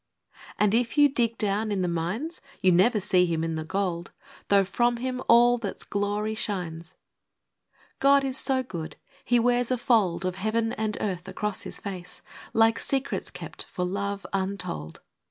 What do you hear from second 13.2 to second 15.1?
kept, for love, untold.